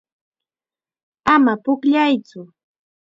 Ama 1.33 1.53
pukllaytsu. 1.63 2.41